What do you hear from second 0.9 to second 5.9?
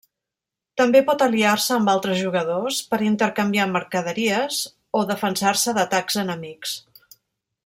pot aliar-se amb altres jugadors per intercanviar mercaderies o defensar-se